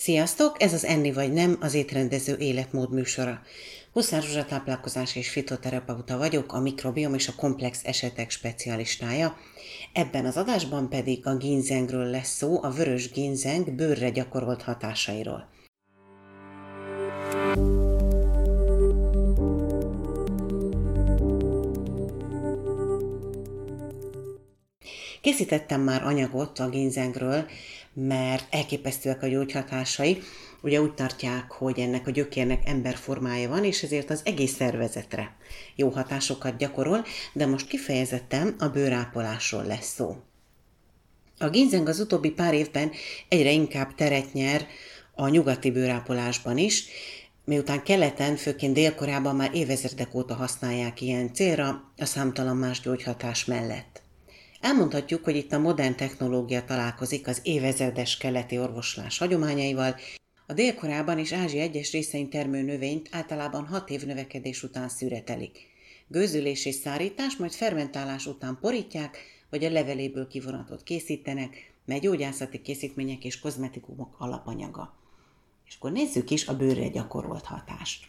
[0.00, 0.62] Sziasztok!
[0.62, 3.40] Ez az Enni vagy Nem, az étrendező életmód műsora.
[3.92, 9.36] Huszár Zsuzsa táplálkozás és fitoterapeuta vagyok, a mikrobiom és a komplex esetek specialistája.
[9.92, 15.48] Ebben az adásban pedig a ginzengről lesz szó, a vörös ginzeng bőrre gyakorolt hatásairól.
[25.20, 27.46] Készítettem már anyagot a ginzengről,
[27.92, 30.22] mert elképesztőek a gyógyhatásai.
[30.62, 35.36] Ugye úgy tartják, hogy ennek a gyökérnek emberformája van, és ezért az egész szervezetre
[35.76, 40.16] jó hatásokat gyakorol, de most kifejezetten a bőrápolásról lesz szó.
[41.38, 42.90] A ginzeng az utóbbi pár évben
[43.28, 44.66] egyre inkább teret nyer
[45.14, 46.84] a nyugati bőrápolásban is,
[47.44, 54.02] miután keleten, főként délkorában már évezredek óta használják ilyen célra, a számtalan más gyógyhatás mellett.
[54.60, 59.96] Elmondhatjuk, hogy itt a modern technológia találkozik az évezredes keleti orvoslás hagyományaival,
[60.46, 65.66] a délkorában és Ázsia egyes részein termő növényt általában hat év növekedés után szüretelik.
[66.08, 69.18] Gőzülés és szárítás, majd fermentálás után porítják,
[69.50, 74.94] vagy a leveléből kivonatot készítenek, mely gyógyászati készítmények és kozmetikumok alapanyaga.
[75.66, 78.06] És akkor nézzük is a bőrre gyakorolt hatást.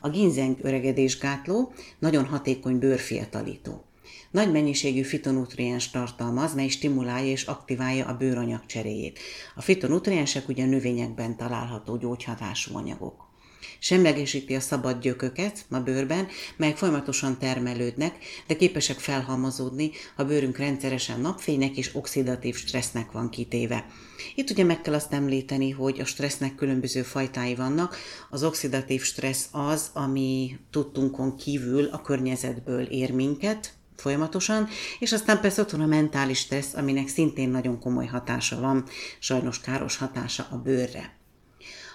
[0.00, 3.84] A ginzeng öregedésgátló nagyon hatékony bőrfiatalító.
[4.30, 9.18] Nagy mennyiségű fitonutriens tartalmaz, mely stimulálja és aktiválja a bőranyag cseréjét.
[9.54, 13.30] A fitonutriensek ugye növényekben található gyógyhatású anyagok.
[13.78, 21.20] Semlegesíti a szabad gyököket a bőrben, melyek folyamatosan termelődnek, de képesek felhalmozódni, ha bőrünk rendszeresen
[21.20, 23.86] napfénynek és oxidatív stressznek van kitéve.
[24.34, 27.96] Itt ugye meg kell azt említeni, hogy a stressznek különböző fajtái vannak.
[28.30, 35.60] Az oxidatív stressz az, ami tudtunkon kívül a környezetből ér minket, folyamatosan, és aztán persze
[35.60, 38.84] ott van a mentális stressz, aminek szintén nagyon komoly hatása van,
[39.18, 41.20] sajnos káros hatása a bőrre.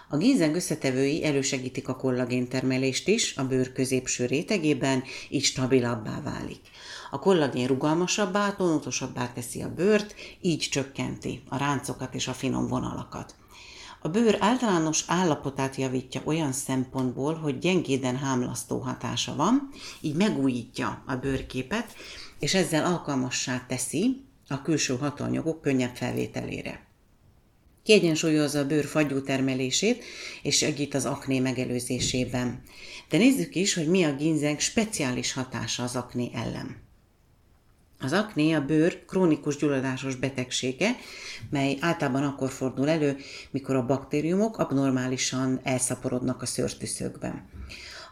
[0.10, 6.62] A gínzeng összetevői elősegítik a kollagén termelést is a bőr középső rétegében, így stabilabbá válik.
[7.12, 13.36] A kollagén rugalmasabbá, tónusosabbá teszi a bőrt, így csökkenti a ráncokat és a finom vonalakat.
[14.02, 19.70] A bőr általános állapotát javítja olyan szempontból, hogy gyengéden hámlasztó hatása van,
[20.02, 21.96] így megújítja a bőrképet,
[22.40, 26.86] és ezzel alkalmassá teszi a külső hatóanyagok könnyebb felvételére.
[27.84, 30.04] Kiegyensúlyozza a bőr fagyú termelését,
[30.42, 32.62] és segít az akné megelőzésében.
[33.10, 36.87] De nézzük is, hogy mi a ginzeng speciális hatása az akné ellen.
[38.00, 40.96] Az akné a bőr krónikus gyulladásos betegsége,
[41.50, 43.18] mely általában akkor fordul elő,
[43.52, 47.50] mikor a baktériumok abnormálisan elszaporodnak a szőrtűszökben.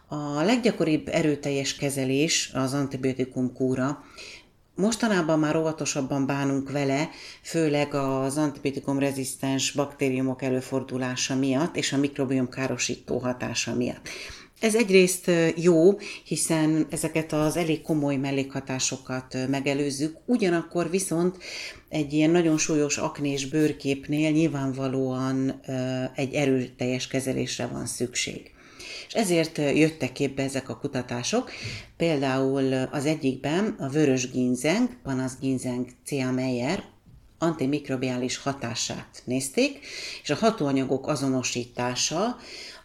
[0.07, 4.03] A leggyakoribb erőteljes kezelés az antibiotikum kúra,
[4.75, 7.09] Mostanában már óvatosabban bánunk vele,
[7.41, 14.09] főleg az antibiotikum rezisztens baktériumok előfordulása miatt és a mikrobiom károsító hatása miatt.
[14.59, 21.37] Ez egyrészt jó, hiszen ezeket az elég komoly mellékhatásokat megelőzzük, ugyanakkor viszont
[21.89, 25.61] egy ilyen nagyon súlyos aknés bőrképnél nyilvánvalóan
[26.15, 28.51] egy erőteljes kezelésre van szükség.
[29.07, 31.51] És ezért jöttek képbe ezek a kutatások.
[31.97, 36.31] Például az egyikben a vörös ginzeng, Panasz ginzeng C.A.
[36.31, 36.83] Meyer,
[37.37, 39.79] antimikrobiális hatását nézték,
[40.23, 42.37] és a hatóanyagok azonosítása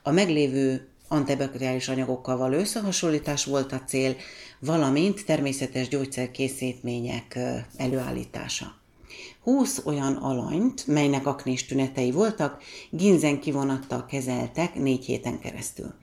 [0.03, 4.17] a meglévő antibakteriális anyagokkal való összehasonlítás volt a cél,
[4.59, 7.39] valamint természetes gyógyszerkészítmények
[7.77, 8.75] előállítása.
[9.43, 15.95] 20 olyan alanyt, melynek aknés tünetei voltak, ginzen kivonattal kezeltek négy héten keresztül.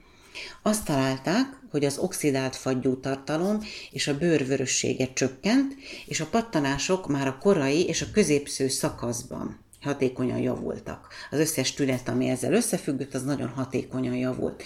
[0.62, 3.60] Azt találták, hogy az oxidált fagyú tartalom
[3.92, 5.76] és a bőrvörössége csökkent,
[6.06, 11.08] és a pattanások már a korai és a középső szakaszban hatékonyan javultak.
[11.30, 14.64] Az összes tünet, ami ezzel összefüggött, az nagyon hatékonyan javult.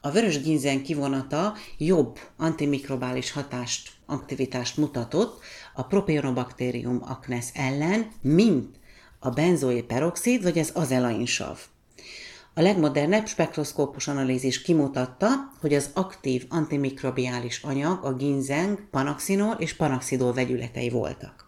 [0.00, 5.42] A vörös ginzen kivonata jobb antimikrobális hatást, aktivitást mutatott
[5.74, 8.78] a propionobakterium acnes ellen, mint
[9.18, 11.58] a benzoé peroxid vagy az azelainsav.
[12.54, 15.28] A legmodernebb spektroszkópus analízis kimutatta,
[15.60, 21.39] hogy az aktív antimikrobiális anyag a ginzeng, panaxinol és panaxidol vegyületei voltak.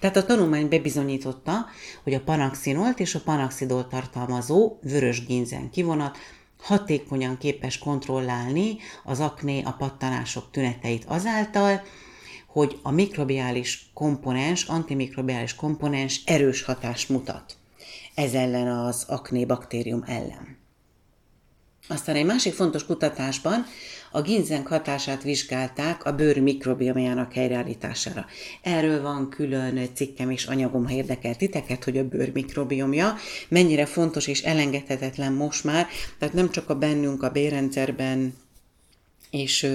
[0.00, 1.66] Tehát a tanulmány bebizonyította,
[2.02, 6.18] hogy a panaxinolt és a panaxidol tartalmazó vörös ginzen kivonat
[6.60, 11.82] hatékonyan képes kontrollálni az akné, a pattanások tüneteit azáltal,
[12.46, 17.58] hogy a mikrobiális komponens, antimikrobiális komponens erős hatást mutat
[18.18, 20.57] ez ellen az akné baktérium ellen.
[21.88, 23.66] Aztán egy másik fontos kutatásban
[24.10, 28.26] a ginzeng hatását vizsgálták a bőr mikrobiomjának helyreállítására.
[28.62, 33.14] Erről van külön cikkem és anyagom, ha érdekel titeket, hogy a bőr mikrobiomja
[33.48, 35.86] mennyire fontos és elengedhetetlen most már,
[36.18, 38.34] tehát nem csak a bennünk a bérrendszerben
[39.30, 39.66] és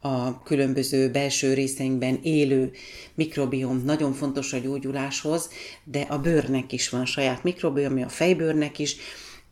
[0.00, 2.72] a különböző belső részeinkben élő
[3.14, 5.50] mikrobiom nagyon fontos a gyógyuláshoz,
[5.84, 8.96] de a bőrnek is van saját mikrobiomja, a fejbőrnek is,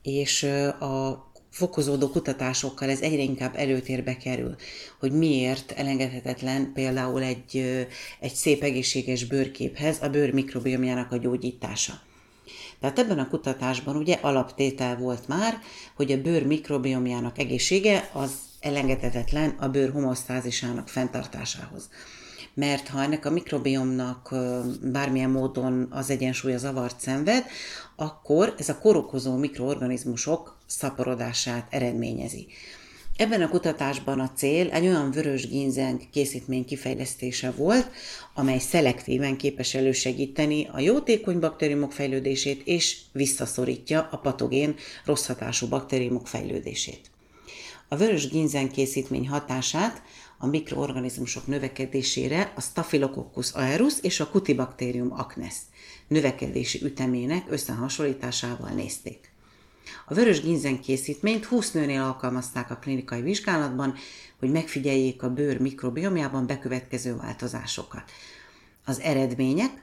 [0.02, 0.42] és
[0.80, 4.56] a fokozódó kutatásokkal ez egyre inkább előtérbe kerül,
[4.98, 7.86] hogy miért elengedhetetlen például egy,
[8.20, 12.00] egy szép egészséges bőrképhez a bőr mikrobiomjának a gyógyítása.
[12.80, 15.58] Tehát ebben a kutatásban ugye alaptétel volt már,
[15.94, 18.30] hogy a bőr mikrobiomjának egészsége az
[18.60, 21.88] elengedhetetlen a bőr homosztázisának fenntartásához.
[22.58, 24.34] Mert ha ennek a mikrobiomnak
[24.82, 27.44] bármilyen módon az egyensúlya zavart szenved,
[27.96, 32.46] akkor ez a korokozó mikroorganizmusok szaporodását eredményezi.
[33.16, 37.90] Ebben a kutatásban a cél egy olyan vörös ginzeng készítmény kifejlesztése volt,
[38.34, 46.26] amely szelektíven képes elősegíteni a jótékony baktériumok fejlődését és visszaszorítja a patogén rossz hatású baktériumok
[46.26, 47.00] fejlődését.
[47.88, 50.02] A vörös ginzen készítmény hatását
[50.38, 55.55] a mikroorganizmusok növekedésére a Staphylococcus aureus és a Cutibacterium acnes
[56.08, 59.32] növekedési ütemének összehasonlításával nézték.
[60.06, 63.94] A vörös ginzen készítményt 20 nőnél alkalmazták a klinikai vizsgálatban,
[64.38, 68.11] hogy megfigyeljék a bőr mikrobiomjában bekövetkező változásokat.
[68.85, 69.81] Az eredmények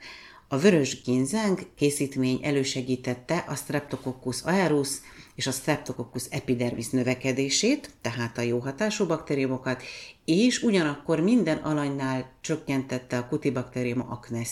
[0.47, 4.89] a vörös ginzeng készítmény elősegítette a Streptococcus aureus
[5.35, 9.83] és a Streptococcus epidermis növekedését, tehát a jó hatású baktériumokat,
[10.25, 14.49] és ugyanakkor minden alanynál csökkentette a Cutibacterium acnes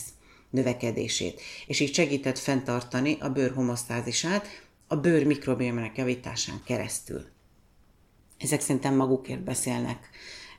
[0.50, 4.48] növekedését, és így segített fenntartani a bőr homosztázisát
[4.88, 7.26] a bőr mikrobiomának javításán keresztül.
[8.40, 10.10] Ezek szerintem magukért beszélnek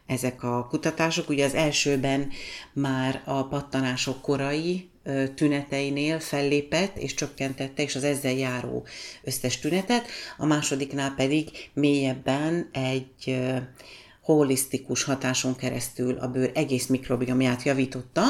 [0.07, 1.29] ezek a kutatások.
[1.29, 2.31] Ugye az elsőben
[2.73, 4.89] már a pattanások korai
[5.35, 8.87] tüneteinél fellépett és csökkentette, és az ezzel járó
[9.23, 10.07] összes tünetet,
[10.37, 13.37] a másodiknál pedig mélyebben egy
[14.25, 18.23] holisztikus hatáson keresztül a bőr egész mikrobiomját javította,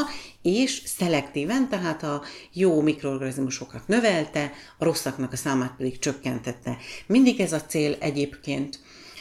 [0.42, 2.22] és szelektíven, tehát a
[2.52, 6.76] jó mikroorganizmusokat növelte, a rosszaknak a számát pedig csökkentette.
[7.06, 8.80] Mindig ez a cél egyébként,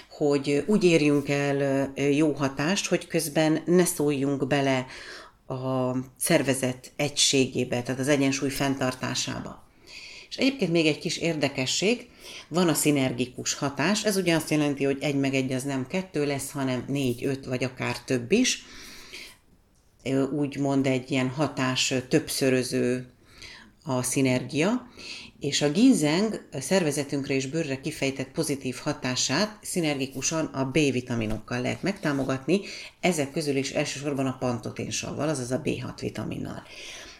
[0.09, 4.85] hogy úgy érjünk el jó hatást, hogy közben ne szóljunk bele
[5.47, 9.63] a szervezet egységébe, tehát az egyensúly fenntartásába.
[10.29, 12.09] És egyébként még egy kis érdekesség,
[12.47, 16.25] van a szinergikus hatás, ez ugye azt jelenti, hogy egy meg egy az nem kettő
[16.25, 18.65] lesz, hanem négy, öt vagy akár több is.
[20.31, 23.13] Úgymond egy ilyen hatás többszöröző
[23.83, 24.87] a szinergia,
[25.43, 32.59] és a ginzeng szervezetünkre és bőrre kifejtett pozitív hatását szinergikusan a B-vitaminokkal lehet megtámogatni,
[32.99, 36.63] ezek közül is elsősorban a pantoténsavval, azaz a B6 vitaminnal.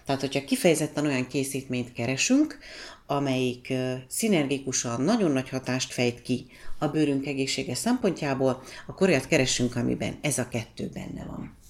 [0.05, 2.57] Tehát, hogyha kifejezetten olyan készítményt keresünk,
[3.05, 3.73] amelyik
[4.07, 6.45] szinergikusan nagyon nagy hatást fejt ki
[6.79, 11.62] a bőrünk egészsége szempontjából, akkor olyat keresünk, amiben ez a kettő benne van.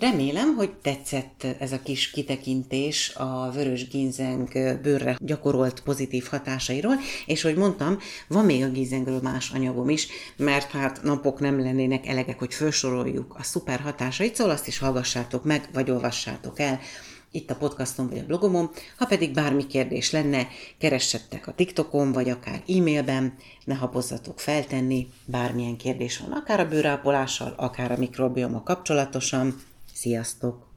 [0.00, 4.48] Remélem, hogy tetszett ez a kis kitekintés a vörös ginzeng
[4.82, 6.94] bőrre gyakorolt pozitív hatásairól,
[7.26, 7.98] és hogy mondtam,
[8.28, 13.34] van még a ginzengről más anyagom is, mert hát napok nem lennének elegek, hogy felsoroljuk
[13.38, 16.80] a szuper hatásait, szóval azt is hallgassátok meg, vagy olvassátok el
[17.30, 20.48] itt a podcaston vagy a blogomon, ha pedig bármi kérdés lenne,
[20.78, 27.54] keressettek a TikTokon, vagy akár e-mailben, ne habozzatok feltenni, bármilyen kérdés van, akár a bőrápolással,
[27.56, 29.68] akár a mikrobioma kapcsolatosan.
[30.00, 30.69] Sziasztok!